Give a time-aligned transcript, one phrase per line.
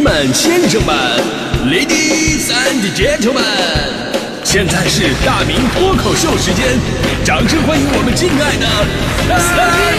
[0.00, 0.94] 们、先生们
[1.66, 3.42] ，Ladies and Gentlemen，
[4.44, 6.78] 现在是大明脱口秀时间，
[7.24, 8.66] 掌声欢迎我们敬爱的
[9.28, 9.38] 大
[9.92, 9.98] 明！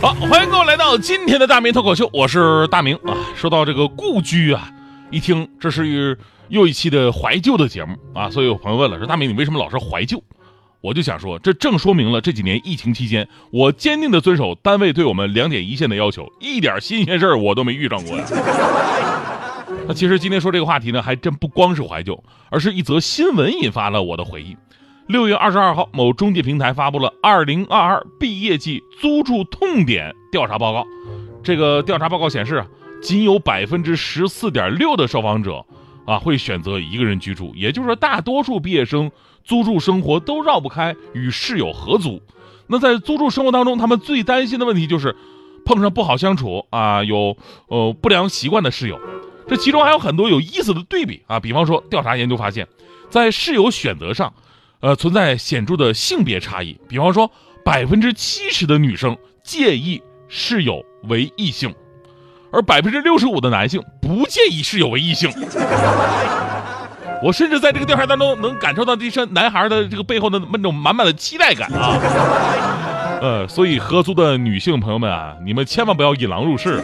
[0.00, 3.14] 好，欢迎各位来到今天的大明脱口秀，我是大明啊。
[3.34, 4.70] 说到这个故居啊，
[5.10, 6.16] 一听这是
[6.48, 10.22] 又一期的怀旧的节目啊，所以有朋友问了，说大明你为什么老是怀旧？
[10.80, 18.24] 我就想说，这正说明了这几年疫情期间，我坚定的遵守单位对我们两点一线的要求，一点新鲜事儿我都没遇上过呀。
[19.88, 24.56] 那其实今天说这个话题呢，还真不光是怀旧，而是一则新闻引发了我的回忆。
[25.08, 30.84] 六月二十二号，某中介平台发布了二零二二毕业季租住痛点调查报告。
[31.42, 32.66] 这个调查报告显示啊，
[33.02, 35.64] 仅有百分之十四点六的受访者
[36.06, 39.10] 啊会选择一个人居住，也就是说，大多数毕业生
[39.44, 42.22] 租住生活都绕不开与室友合租。
[42.68, 45.14] 那在租住生活当中，他们最担心的问题就是
[45.64, 47.36] 碰上不好相处啊，有
[47.68, 48.98] 呃不良习惯的室友。
[49.48, 52.66] 这其中还有很多有意思的对比啊，比方说，调查研究发现，
[53.10, 54.32] 在室友选择上。
[54.80, 56.78] 呃，存在显著的性别差异。
[56.86, 57.32] 比方说，
[57.64, 61.74] 百分之七十的女生介意室友为异性，
[62.56, 65.30] 而百分之六十五的男性不介意室友为异性。
[67.22, 71.98] 我甚至在这个调查当中能感受到这些男孩的这个背后的那种满满的期待感啊。
[73.20, 76.82] 呃，所以合租的女性朋友们啊，你们千万不要引狼入室啊。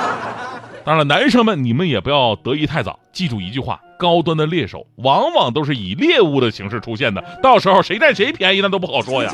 [0.84, 3.80] 当然了，男生们你们也不要得意太早，记住一句话。
[3.98, 9.30] 高端的猎手往往都是以猎物的形式出现的，到时候谁占谁便宜那都不好说呀。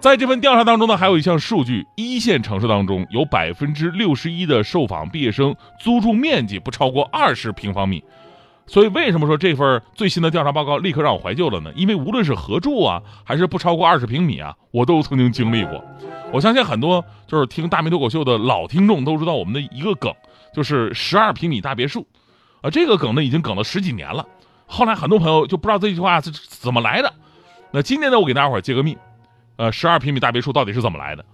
[0.00, 8.02] 在这份调查当中呢，还有一项数据：一线城市当中有百分之六十一的受访毕业生租住面积不超过二十平方米。
[8.64, 11.72] 所以为什么说这份最新的调查报告立刻让我怀旧了呢？
[11.74, 15.82] 因为无论是合住啊，还是不超过二十平米啊，我都曾经经历过。
[16.30, 20.14] 我相信很多就是听大明脱口秀的老听众都知道我们的一个梗，
[20.54, 22.06] 就是十二平米大别墅。
[22.60, 24.24] 啊，这个梗呢已经梗了十几年了，
[24.66, 27.12] 后来很多朋友就不知道这句话是怎么来的。
[27.72, 28.96] 那今天呢，我给大家伙揭个秘，
[29.58, 31.24] 呃，十二平米大别墅到底是怎么来的？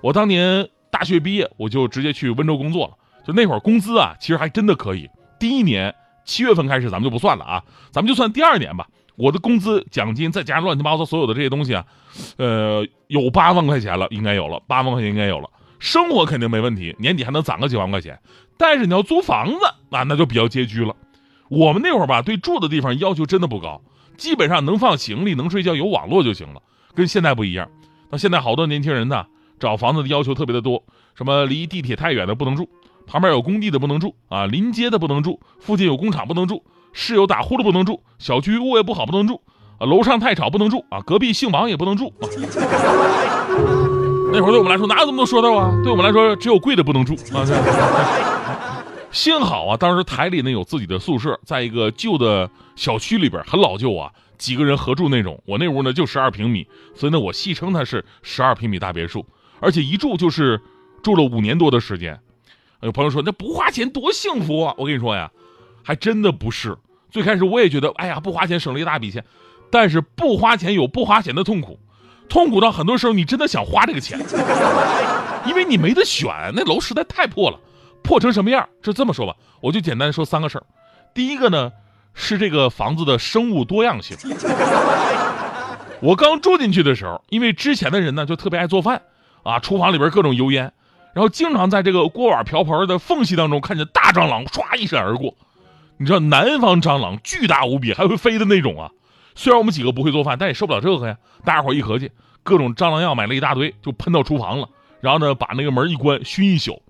[0.00, 2.94] 我当年大学毕业，我就直接去温州工作了。
[3.26, 5.08] 就那会儿工资啊，其实还真的可以。
[5.38, 5.94] 第一年
[6.24, 8.88] 七月份开始，咱们就不算了啊，咱们就算第二年吧。
[9.16, 11.86] 我的工资、奖金再加上乱七八糟所有的这些东西啊，
[12.36, 15.48] 呃，有八万块钱了，应该有了，八万块钱应该有了。
[15.78, 18.18] 生活肯定没问题，年底还能攒个几万块钱。
[18.56, 19.58] 但是你要租房子
[19.90, 20.96] 啊，那就比较拮据了。
[21.48, 23.80] 我们那会儿吧，对住的地方要求真的不高，
[24.16, 26.62] 基本上能放行李、能睡觉、有网络就行了。
[26.94, 27.68] 跟现在不一样，
[28.10, 29.24] 那现在好多年轻人呢，
[29.58, 30.82] 找房子的要求特别的多，
[31.14, 32.68] 什么离地铁太远的不能住，
[33.06, 36.62] 旁边有工地的不能住啊，临街的不能住，附近有工厂不能住，
[36.92, 39.40] 室友打呼噜不能住，小区物业不好不能住
[39.78, 42.12] 啊，楼上太吵不能住啊，隔壁姓王也不能住。
[44.32, 45.70] 那会儿对我们来说哪有这么多说道啊？
[45.82, 47.46] 对我们来说只有贵的不能住啊。
[49.12, 55.42] 幸好啊，当时台里呢有自己的宿舍，在一个旧的小区里边，很老旧啊，几个人合住那种。
[55.46, 59.24] 我那屋呢就十二平米，所以呢我戏称它是十二平米大别墅，
[59.60, 60.60] 而且一住就是
[61.02, 62.18] 住了五年多的时间。
[62.82, 64.74] 有朋友说那不花钱多幸福啊！
[64.76, 65.30] 我跟你说呀，
[65.82, 66.76] 还真的不是。
[67.10, 69.24] 最开始我也觉得，哎呀不花钱省了一大笔钱，
[69.70, 71.78] 但是不花钱有不花钱的痛苦。
[72.28, 74.18] 痛苦到很多时候，你真的想花这个钱，
[75.46, 77.60] 因为你没得选，那楼实在太破了，
[78.02, 78.68] 破成什么样？
[78.82, 80.66] 就这么说吧，我就简单说三个事儿。
[81.14, 81.70] 第一个呢，
[82.14, 84.16] 是这个房子的生物多样性。
[86.00, 89.02] 我刚住进去的时候，因为之前的人呢就特别爱做饭，
[89.42, 90.72] 啊，厨房里边各种油烟，
[91.14, 95.34] 然后经常在这个锅碗瓢盆的缝隙当中看见大蟑螂唰一闪而过。
[95.96, 98.90] 你知道南方蟑螂巨大无比，还会飞的那种啊。
[99.34, 101.16] 虽然我们几个不会做饭，但也受不了这个呀。
[101.44, 102.10] 大家伙一合计，
[102.42, 104.68] 各种蟑螂药买了一大堆，就喷到厨房了。
[105.00, 106.82] 然后呢，把那个门一关，熏一宿。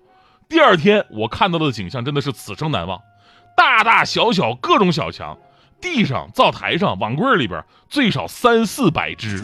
[0.49, 2.99] 第二天我看到的景象真的是此生难忘，
[3.55, 5.37] 大大小小各种小强，
[5.81, 9.41] 地上、灶台上、网柜里边最少三四百只，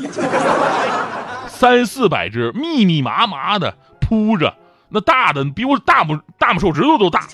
[1.48, 4.54] 三四百只密密麻麻的铺着，
[4.90, 7.28] 那大的比我大拇大拇手指头都大。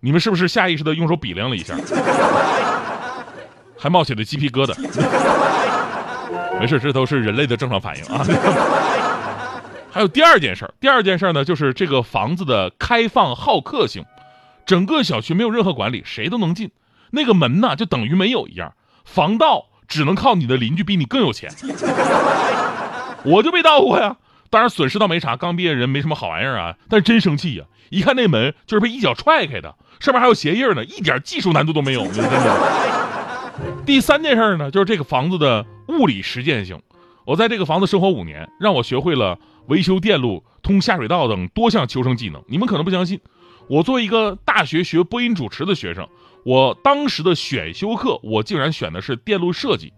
[0.00, 1.74] 你们是不是下意识的用手比量了一下？
[3.78, 4.74] 还冒起了鸡皮疙瘩。
[6.60, 8.24] 没事，这都是人类的正常反应啊。
[9.96, 14.04] 还有第二件事第二件事呢，就是这个房子的开放好客性，
[14.66, 16.70] 整个小区没有任何管理，谁都能进。
[17.12, 18.74] 那个门呢，就等于没有一样。
[19.06, 21.50] 防盗只能靠你的邻居比你更有钱。
[23.24, 24.18] 我就被盗过呀，
[24.50, 27.64] 当然损失倒没啥，刚毕业人没什么好玩意儿啊，但是真生气呀！
[27.88, 33.00] 一看那门就是被一脚踹开的，上面还有鞋印呢，一点技术难度都没有，真的。
[33.86, 36.78] 第三件事呢，就是这个房子的物理实践性。
[37.24, 39.36] 我在这个房子生活五年，让我学会了
[39.68, 42.42] 维修电路、通下水道等多项求生技能。
[42.48, 43.20] 你们可能不相信，
[43.68, 46.08] 我作为一个大学学播音主持的学生，
[46.44, 49.92] 我当时的选修课我竟然选的是电路设计，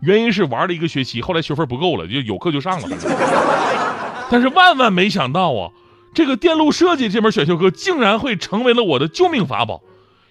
[0.00, 2.88] 原因是玩了一个学期，后来学分不够了，就有课就上了。
[4.30, 5.70] 但是万万没想到啊，
[6.14, 9.82] 这个电路设计这门选修课竟然会成为了我的救命法宝，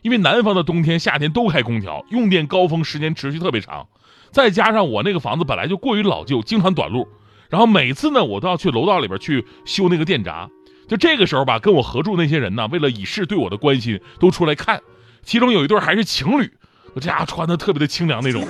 [0.01, 3.88] 因为南方的冬天、夏天都开空调，用电高峰时间持续特别长。
[4.31, 7.07] 再加上我那个房子本来就过于老旧，经常短路，
[7.53, 10.50] 然后每次呢，我都要去楼道里边去修那个电闸。
[10.88, 14.81] 就这个时候吧，跟我合住那些人呢，为了以示对我的关心，都出来看。
[15.21, 16.51] 其中有一对还是情侣，
[16.95, 18.44] 这家伙穿的特别的清凉那种，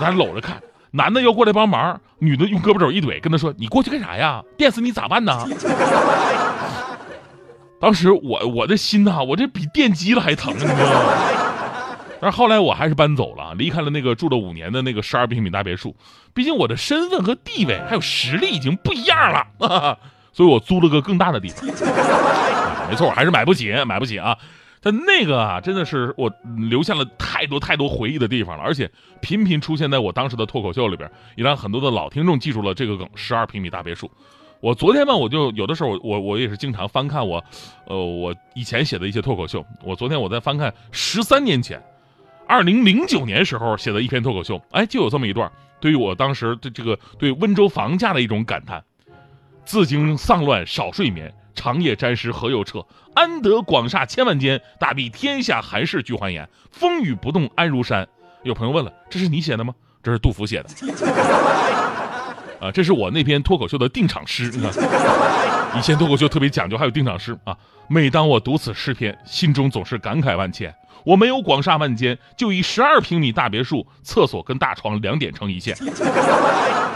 [0.00, 0.58] 咱搂着看。
[0.92, 4.42] 男的要过来帮忙，女的用胳膊肘一怼，跟他说：“你过去干啥呀？
[4.56, 5.46] 电死你咋办呢？”
[7.78, 11.45] 当时我我的心呐，我这比电击了还疼，你知道吗？
[12.20, 15.94] 但是后来我还是搬走了，离开了那个住了五年的那个十二平米大别墅。
[16.32, 19.98] 毕竟我的身份和地位还有实力已经不一样了，
[20.32, 21.66] 所以我租了个更大的地方。
[22.88, 24.36] 没错，还是买不起，买不起啊！
[24.80, 26.30] 但那个啊，真的是我
[26.70, 28.88] 留下了太多太多回忆的地方了，而且
[29.20, 34.10] 频频出现在我当时的脱口秀里边，也让很多的老听众记住了这个梗——十二平米大别墅。
[34.60, 37.42] 我昨天吧，我就有的时候，我我也是经常翻看我，
[37.86, 39.64] 呃，我以前写的一些脱口秀。
[39.82, 41.82] 我昨天我在翻看十三年前。
[42.48, 45.50] 二零零九年时候写的一篇脱口秀，哎，就有这么一段，
[45.80, 48.82] 对于我当时的这个对温州房价的一种感叹：
[49.64, 52.86] 自经丧乱少睡眠，长夜沾湿何又彻？
[53.14, 56.48] 安得广厦千万间，大庇天下寒士俱欢颜。
[56.70, 58.06] 风雨不动安如山。
[58.42, 59.74] 有朋友问了，这是你写的吗？
[60.02, 60.68] 这是杜甫写的。
[62.60, 64.52] 啊，这是我那篇脱口秀的定场诗。
[65.76, 67.54] 以前脱口秀特别讲究，还有定场诗啊。
[67.86, 70.74] 每当我读此诗篇，心中总是感慨万千。
[71.04, 75.76] 我没有广厦万间，就以十二平米大别墅，厕所跟大床两点成一线。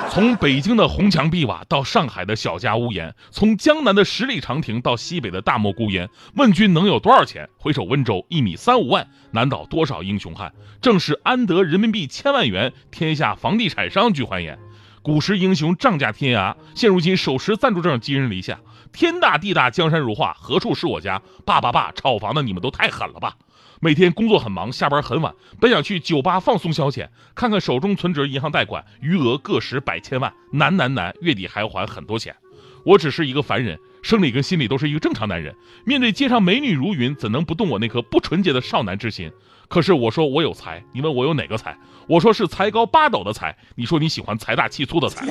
[0.09, 7.47] 从北京的红墙碧瓦到上海的小家屋檐，从江南的十里长亭到西北的大漠孤烟，问君能有多少钱？
[7.59, 10.51] 回首温州，一米三五万，难倒多少英雄汉？
[10.81, 14.59] 正是安得人民币千万元，天下房地产商俱欢颜。
[15.03, 18.61] 古时英雄仗甲天涯，现如今手持暂住证寄人篱下。
[18.93, 21.23] 天大地大，江山如画，何处是我家？
[21.47, 23.35] 爸爸爸，炒房的你们都太狠了吧！
[23.81, 32.37] 每天工作很忙，下班很晚，本想去酒吧放松消遣，看看手中存折、银行贷款余额个十百千万，难难难，月底还要还很多钱。
[32.85, 35.55] 我只是一个凡人，生理跟心理都是一个正常男人，
[35.87, 39.33] 面对街上美女如云，怎能不动我那颗不纯洁的少男之心？
[39.71, 41.77] 可是我说我有才，你问我有哪个才？
[42.09, 43.57] 我说是才高八斗的才。
[43.77, 45.25] 你说你喜欢财大气粗的才。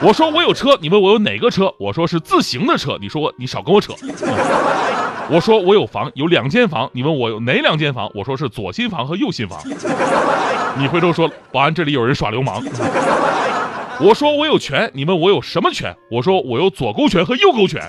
[0.00, 1.70] 我说我有车，你问我有哪个车？
[1.78, 2.96] 我说是自行的车。
[2.98, 3.92] 你说你少跟我扯。
[5.28, 6.88] 我说我有房，有两间房。
[6.94, 8.10] 你问我有哪两间房？
[8.14, 9.60] 我说是左心房和右心房。
[10.78, 12.64] 你回头说保安这里有人耍流氓。
[14.00, 15.94] 我说我有权，你问我有什么权？
[16.10, 17.86] 我说我有左勾拳和右勾拳。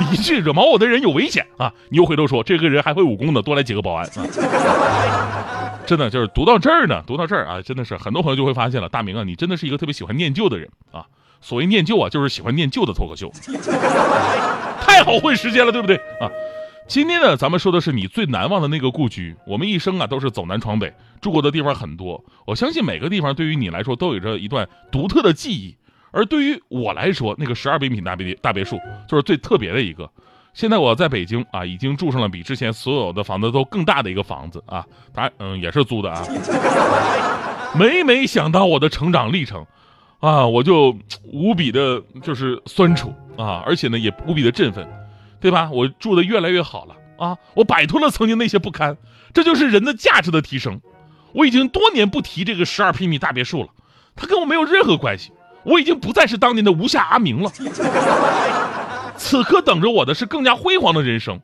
[0.12, 1.72] 一句惹毛我的人有危险啊！
[1.88, 5.78] 你又回头说这个人还会武功呢，多来几个保安啊！
[5.86, 11.04] 真的就是读到这儿呢，读到这儿啊，真的是很多朋友就会发现了，大明啊，你真的是一个特别喜欢念旧的人啊。
[11.40, 13.30] 所谓念旧啊，就是喜欢念旧的脱口秀，
[14.80, 16.30] 太好混时间了，对不对啊？
[16.88, 19.34] 今天呢，咱们说的是你最难忘的那个故居。
[19.46, 22.22] 我们一生啊，都是走南闯北，住过的地方很多。
[22.46, 25.76] 我相信每个地方对于你来说都有着一段独特的记忆。
[26.14, 28.78] 而对于我来说，那个十二平米大别大别墅
[29.08, 30.08] 就是最特别的一个。
[30.52, 36.24] 现在我在北京啊，已经住上了比之前所有的房子都更大的一个房子啊，当然，嗯，也是租的啊。
[37.76, 39.66] 每每想到我的成长历程。
[40.20, 44.88] 啊，我就无比的，就是酸楚啊，而且呢，也无比的振奋，
[45.38, 45.68] 对吧？
[45.70, 48.96] 我住的越来越好了啊，我摆脱了曾经那些不堪，
[49.34, 50.80] 这就是人的价值的提升。
[51.34, 53.68] 我已经多年不提这个十二平米大别墅了，
[54.16, 55.30] 它跟我没有任何关系。
[55.64, 57.50] 我已经不再是当年的无下阿明了，
[59.16, 61.40] 此刻等着我的是更加辉煌的人生。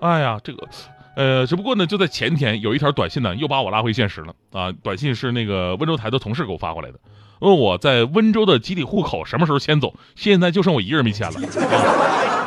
[0.00, 0.68] 哎呀，这个，
[1.16, 4.72] 呃，只不过呢，就在前天有一条短信呢，又把我拉回现实了啊。
[4.82, 6.98] 短信是那个温州台的同事给我发过来的。
[7.42, 9.94] 问我在温州的集体户口什么时候迁走？
[10.14, 11.40] 现在就剩我一个人没迁了，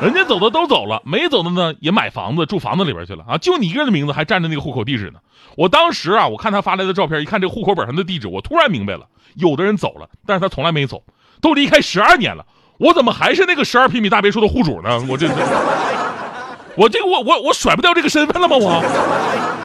[0.01, 5.19] 人家走的都走了，没走的呢也买房子住房子里边去了啊，就你一个人的名字还占着那个户口地址呢。
[5.57, 11.03] 我当时啊，我看他发来的照片，一看这户口本上的地址，我突然明白了，有的人走了，但是他从来没走，
[11.41, 12.45] 都离开十二年了，
[12.77, 15.05] 我怎么还是那个十二平米大别墅的户主呢？
[15.09, 15.27] 我这，
[16.77, 18.55] 我这个我我我甩不掉这个身份了吗？
[18.57, 18.81] 我。